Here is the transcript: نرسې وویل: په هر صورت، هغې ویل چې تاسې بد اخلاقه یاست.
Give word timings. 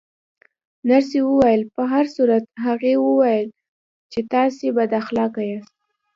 نرسې 0.87 1.19
وویل: 1.23 1.61
په 1.75 1.81
هر 1.91 2.05
صورت، 2.15 2.43
هغې 2.65 2.93
ویل 2.99 3.47
چې 4.11 4.19
تاسې 4.33 4.65
بد 4.77 4.91
اخلاقه 5.01 5.41
یاست. 5.51 5.75